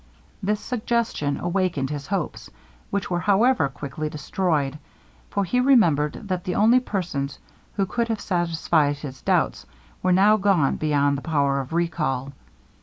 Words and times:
This 0.41 0.59
suggestion 0.59 1.37
awakened 1.39 1.91
his 1.91 2.07
hopes, 2.07 2.49
which 2.89 3.11
were 3.11 3.19
however 3.19 3.69
quickly 3.69 4.09
destroyed; 4.09 4.79
for 5.29 5.43
he 5.43 5.59
remembered 5.59 6.27
that 6.27 6.43
the 6.43 6.55
only 6.55 6.79
persons 6.79 7.37
who 7.73 7.85
could 7.85 8.07
have 8.07 8.19
satisfied 8.19 8.97
his 8.97 9.21
doubts, 9.21 9.67
were 10.01 10.11
now 10.11 10.37
gone 10.37 10.75
beyond 10.77 11.19
the 11.19 11.21
power 11.21 11.59
of 11.59 11.71
recall. 11.71 12.33